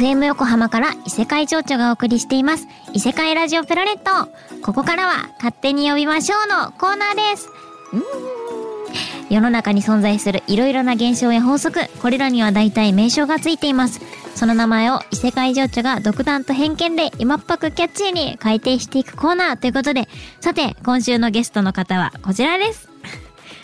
[0.00, 2.66] FM 横浜から異世界情緒がお送りしています。
[2.94, 4.30] 異世界ラジオプラネット。
[4.62, 7.50] ここからは勝手に呼びましょうのコーナーです。
[9.28, 11.80] 世の中に存在するいろいろな現象や法則。
[12.00, 14.00] これらには大体名称がついています。
[14.34, 20.08] その名前を異世界情緒が独断と偏見で今っぽくキャッチーに改定していくコーナーということで。
[20.40, 22.88] さて今週のゲストの方はこちらです。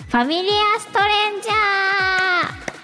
[0.09, 2.76] ファミリアストレンジャー。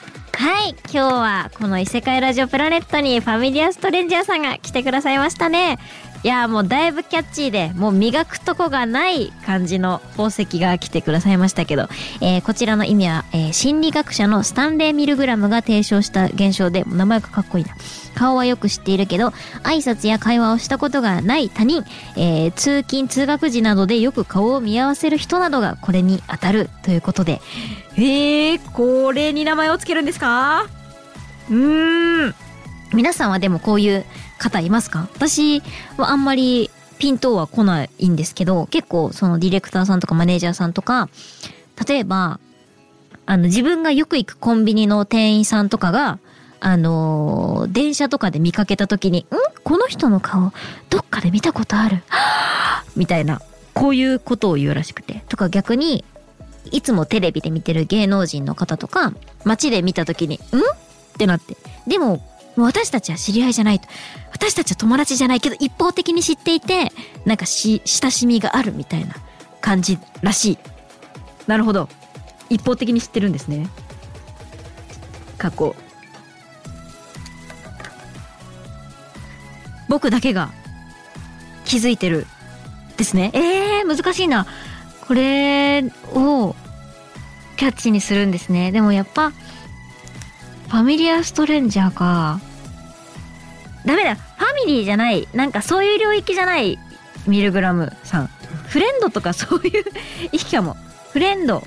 [0.43, 5.79] はい今日はこの異世界ラジオプラネットにファミリアストレンジャーさんが来てくださいましたね。
[6.25, 11.89] いやもうだいぶキャッチーでもう磨くとこがない感じの宝石が来てくださいましたけど、
[12.21, 17.75] えーこちらの意味は、えー心理学者のスタンレー・ミルグラムが提唱した現象で名前がかっこいいな。
[18.15, 19.29] 顔はよく知っているけど
[19.63, 21.85] 挨拶や会話をしたことがない他人、
[22.17, 27.41] えー通勤通学時などでよく顔を見合わせる人などがこれに当たるということで。
[27.97, 30.67] えー、これに名前をつけるんですか？
[31.51, 32.35] うーん。
[32.95, 34.05] 皆さんはでもこういう
[34.43, 35.09] 方いますか？
[35.15, 35.61] 私
[35.97, 41.09] はあんまりピントは来ないんですけど結構そのディレクターさんとかマネージャーさんとか
[41.89, 42.39] 例えば
[43.27, 46.19] あの自分がよく行くコンビニの店員さんとかが
[46.61, 49.63] あのー電車とかで見かけた時に「ん？
[49.65, 50.53] この人の顔
[50.91, 52.03] どっかで見たことある」
[52.97, 53.41] みたいな
[53.75, 55.25] こういうことを言うらしくて。
[55.29, 56.05] とか逆に
[56.71, 59.13] いつもテレビで見てる芸能人の方とか
[59.45, 60.63] 街で見た時に「ん?」っ
[61.19, 61.57] てなって。
[61.89, 62.23] でも
[62.57, 63.89] もう私たちは知り合いじゃないと。
[64.33, 66.93] 私たちは友達じゃないけど一方的に知っていて
[67.25, 69.15] なんかし親しみがあるみたいな
[69.61, 70.59] 感じらしい。
[71.47, 71.89] なるほど。
[72.51, 73.69] 一方的に知ってるんですね。
[75.39, 75.75] 過去
[79.89, 80.51] 僕だけが
[81.65, 82.27] 気づいてる
[82.97, 83.31] ですね。
[83.35, 84.47] えー、難しいな。
[85.07, 85.85] これ
[86.15, 86.55] を
[87.57, 88.73] キャッチにするんですね。
[88.73, 92.41] でもやっぱファミリアストレンジャーか。
[93.93, 94.15] ダメだ。
[94.15, 95.29] ファミリーじゃない。
[95.35, 96.79] なんかそういう領域じゃない。
[97.27, 98.27] ミルグラムさん。
[98.69, 99.85] フレンドとか そういう
[100.33, 100.79] 意識かも。
[101.13, 101.63] フレンド。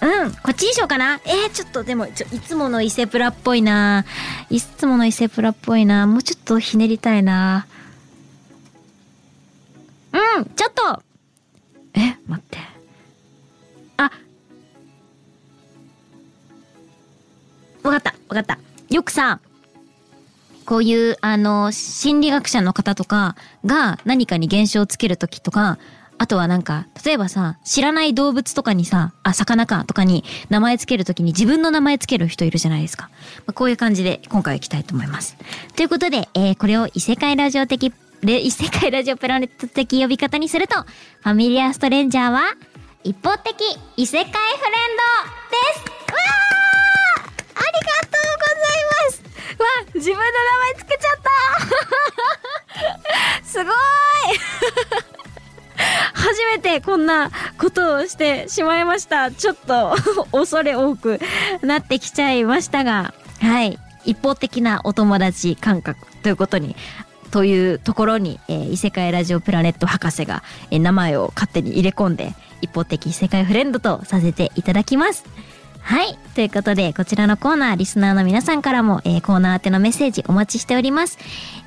[0.00, 0.32] うん。
[0.32, 1.20] こっちにしようかな。
[1.24, 4.04] えー、ちょっとでもちょいつもの伊勢プラっぽいな。
[4.50, 6.08] いつもの伊勢プラっぽいな。
[6.08, 7.68] もうちょっとひねりたいな。
[10.12, 10.46] うん。
[10.46, 11.02] ちょっと。
[11.94, 12.58] え待って。
[13.98, 14.10] あ。
[17.84, 18.14] わかった。
[18.26, 18.58] わかった。
[18.90, 19.38] よくさ
[20.64, 25.78] こういうあの心理学者の方とかが何かに現象をつける時とか
[26.18, 35.36] あとはなんか例えばさ知らない動物とかにさあ魚かとかに名前つける時に自分の名前つける人いるじゃないですか、まあこういう感じで今回いきたいと思います。
[35.74, 37.92] ということで、えーこれを異世界ラジオ的
[38.24, 42.42] 異世界ラジオプラネット的呼び方にするとファミリアストレンジャーは
[43.02, 43.54] 一方的
[43.96, 44.40] 異世界フレン
[45.21, 45.21] ド
[56.72, 59.30] でこんなことをしてしまいました。
[59.30, 59.94] ちょっと
[60.32, 61.20] 恐れ多く
[61.62, 63.78] なってきちゃいましたがはい。
[64.04, 66.74] 一方的なお友達感覚ということに
[67.30, 75.24] というところに、えー異世界ラジオプラネット博士が、えー名前を勝手に入れ込んで一方的異世界フレンドとさせていただきます。
[75.84, 76.16] はい。
[76.34, 81.18] ということで、こちらのコーナー、リスナーの皆さんからも、えーコーナー宛てのメッセージお待ちしております。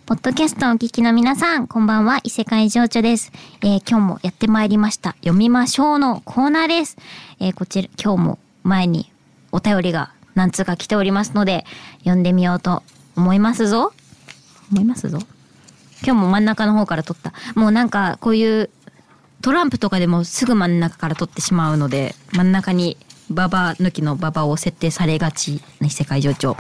[0.06, 3.32] ポッドキャストをお聞きの皆さん、こんばんは、異世界情緒です。
[3.62, 6.98] えー今日もやってまいりました、読みましょうのコーナーです。
[7.40, 9.12] えーこちら、今日も前に
[9.52, 11.66] お便りが何通か来ておりますので、
[12.00, 12.84] 読んでみようと
[13.16, 13.94] 思いますぞ。
[14.72, 15.20] 思いますぞ。
[16.04, 17.34] 今日も真ん中の方から撮った。
[17.56, 18.70] もうなんか、こういう
[19.42, 22.98] トランプとかでもすぐ真ん中から撮ってしまうので真ん中に
[23.30, 26.58] ババ抜きのババを設定されがちな異世界情緒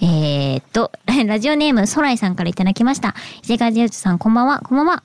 [0.00, 0.92] えー、っと
[1.26, 5.02] ラジオネームソライさんから頂きました異世界情緒さんこんばんはこんばんは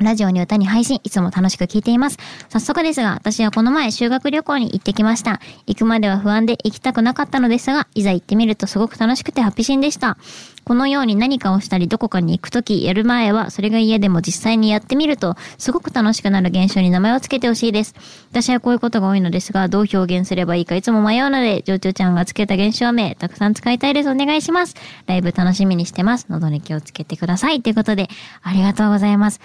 [0.00, 2.18] ラジオに歌に配信、いつも楽しく聞いています。
[2.48, 5.40] 早速ですが、私はこの前修学旅行に行ってきました。
[5.66, 10.16] 行くまでは不安で行きたくなかったのですが、いざ行ってみるとすごく楽しくてハッピシンでした。
[10.64, 17.94] このように何かをしたりどこかに行くとき、やる前はそれが嫌でも実際にやってみると、すごく楽しくなる現象に名前をつけてほしいです。
[18.30, 24.10] 私はこういうことが多いのですが、どう表現すればいいかいつも迷うので、ジョジョちゃんがつけた現象名、たくさん使いたいです。
[24.10, 24.74] お願いします。
[25.06, 26.26] ライブ楽しみにしてます。
[26.30, 27.60] 喉に気をつけてください。
[27.60, 28.08] ということで、
[28.42, 29.40] ありがとうございます。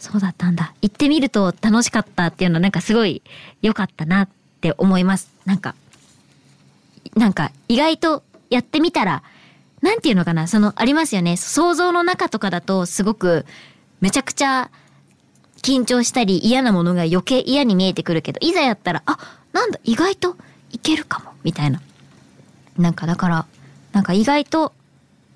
[0.00, 0.74] そうだったんだ。
[0.80, 3.22] 行ってみると楽しかったっていうのはなんかすごい
[3.62, 4.28] 良かったなっ
[4.60, 5.30] て思います。
[5.44, 5.74] なんか、
[7.14, 9.22] なんか意外とやってみたら、
[9.82, 11.36] なんていうのかな、そのありますよね。
[11.36, 13.44] 想像の中とかだとすごく
[14.00, 14.70] めちゃくちゃ
[15.62, 19.18] 緊張したり嫌なものが余計嫌に見えてくるけど、いざやったら、あ、
[19.52, 20.36] なんだ、意外と
[20.70, 21.82] いけるかも、みたいな。
[22.78, 23.46] なんかだから、
[23.92, 24.72] なんか意外と、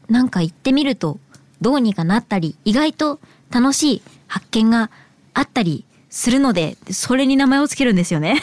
[0.08, 1.18] なんか行ってみると
[1.60, 3.20] どうにかなったり、意外と
[3.50, 4.02] 楽しい
[4.34, 4.90] 発見が
[5.32, 8.42] あったりするので、それに名前をつけるんですよね。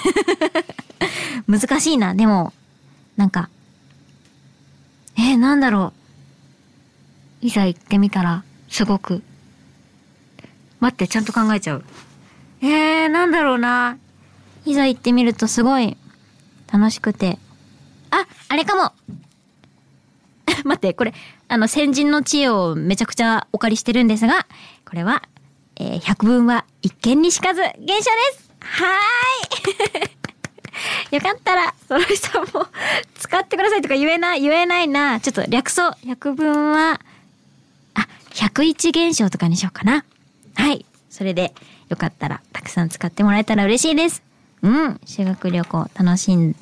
[1.49, 2.15] 難しいな。
[2.15, 2.53] でも、
[3.17, 3.49] なんか、
[5.17, 5.91] え、なんだろ
[7.41, 7.45] う。
[7.45, 9.21] いざ行ってみたら、すごく。
[10.79, 11.83] 待って、ちゃんと考えちゃう。
[12.61, 13.97] えー、なんだろうな。
[14.63, 15.97] いざ行ってみるとすごい
[16.71, 17.37] 楽しくて。
[18.11, 18.93] あ、あれかも
[20.63, 21.13] 待って、これ、
[21.49, 24.47] あの、先人の知恵をめちゃくちゃお借りしてるんですが、
[24.85, 25.23] これは、
[25.81, 28.01] えー、百聞は一見にしかず、現象で
[28.37, 32.67] すはーい よかったら、その人も
[33.17, 35.19] 使ってくださいとか言えない、言えないな。
[35.19, 35.95] ちょっと略そう。
[36.05, 37.01] 百聞は、
[37.95, 40.05] あ、101現象とかにしようかな。
[40.53, 40.85] はい。
[41.09, 41.53] それで、
[41.89, 44.21] よかったら、たくさん使ってもらえたら嬉しいです。
[44.61, 45.01] うん。
[45.05, 46.55] 修学旅行楽しん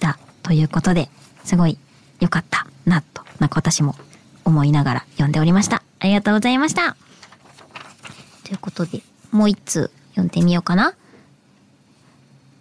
[0.00, 1.08] だということで、
[1.44, 1.78] すごい
[2.18, 3.94] 良かったな、と、なんか私も
[4.44, 5.84] 思いながら読んでおりました。
[6.00, 6.96] ありがとうございました。
[8.46, 9.02] ということで、
[9.32, 10.94] もう一通読んでみようかな。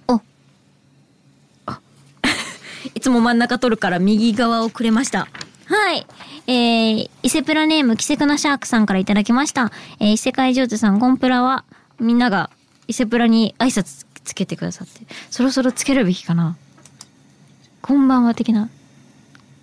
[0.07, 0.19] お。
[1.67, 1.79] あ
[2.95, 5.27] いつも真ん中取るから右側をくれました。
[5.67, 6.07] はい。
[6.47, 9.71] えー、伊勢プラネーム、キセクナシャークさんからいただきました。
[9.99, 11.65] えー、異世界上手さん、コンプラは、
[11.99, 12.49] みんなが
[12.87, 16.57] 伊勢プラに挨拶つけてくださって、そろそろつけるべきかな。
[17.83, 18.69] こんばんは的な。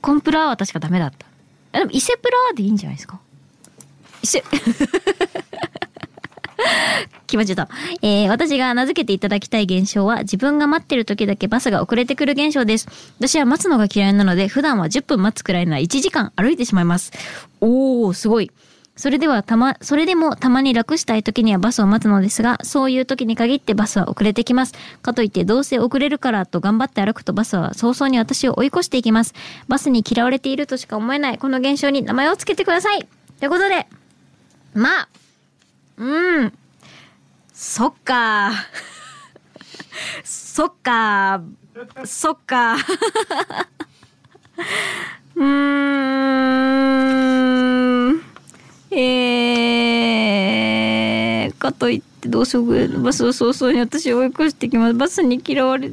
[0.00, 1.26] コンプラは確かダメだった。
[1.72, 3.18] あでも伊勢プラでいいんじゃないですか？
[4.22, 4.44] 伊勢、
[7.26, 7.68] 決まっちゃった。
[8.02, 12.88] えー、私が名付けていただきたい現象は、自分が待ってる時だけバスが遅れてくる現象です。
[13.18, 17.12] 私は待つのが嫌いなので、普段は10分待つくらいなら1時間歩いてしまいます。
[17.60, 18.50] おー、すごい。
[18.94, 24.74] それではたま、それでもたまに楽したい時にはバスを待つのですが、そういう時に限ってバスは遅れてきます。
[25.00, 29.34] かといってどうせ遅れるからと頑張って歩くとバスは早々に私を追い越していきます。
[29.66, 33.08] バスに嫌われているとしか思えないこの現象に名前をつけてください。
[33.40, 33.86] ということで、
[34.74, 35.08] まあ、
[37.74, 38.52] そっか。
[40.24, 41.42] そっか。
[42.04, 42.76] そっか。
[45.34, 45.48] うん。
[48.90, 54.94] えー、かといってどうしようバスを早々に私を追い越してきます。
[54.94, 55.90] バスに嫌われ。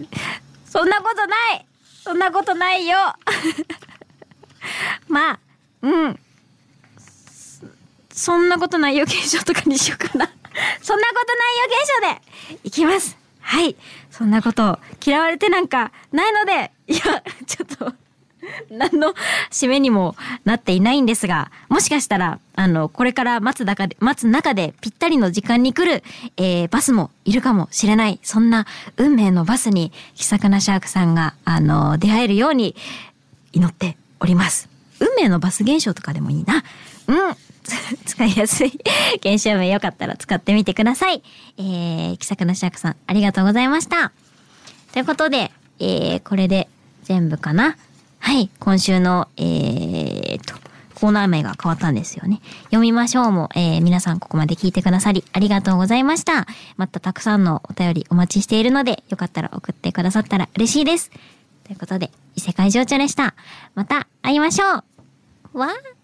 [0.66, 1.66] そんなことない
[2.04, 2.98] そんなことないよ
[5.08, 5.40] まあ、
[5.82, 6.20] うん。
[8.12, 10.30] そんなことないよ 現象とかにしようかな。
[10.82, 13.18] そんなことないよ現象でいきます。
[13.42, 13.76] はい。
[14.12, 17.02] そんなこと嫌われてなんかないので、いや、
[17.46, 17.94] ちょっと、
[18.70, 19.14] 何の
[19.52, 20.16] 締めにも
[20.46, 26.04] なっていないんですが、もしかしたら、あの、これから待つ中で、待つ中でぴったりの時間に来る、
[26.38, 28.20] えー、バスもいるかもしれない。
[28.24, 28.66] そんな
[28.98, 32.76] 運命のバスに、気さくなシャークさんが、あの、出会えるように
[33.52, 34.70] 祈っております。
[35.20, 36.64] 運命のバス現象とかでもいいな。
[37.08, 37.36] うん。
[38.06, 38.80] 使いやすい
[39.18, 41.22] 現象名よかったら使ってみてください。
[41.58, 44.12] えー、気さくなシャークさん、ありがとうございました。
[44.94, 46.68] ということで、えー、これで
[47.04, 47.78] 全部かな。
[48.20, 50.56] はい、今週の、えーと、
[50.96, 52.42] コーナー名が変わったんですよね。
[52.66, 56.48] 読みましょうも、えー、皆さんここまで聞いてくださりありがとうございました。
[56.78, 61.12] またたくさんのお便りお待ちしているので、よかったら送ってくださったら嬉しいです。
[61.66, 63.36] ということで、異世界情緒でした。
[63.76, 64.89] また会いましょう
[65.54, 65.99] わー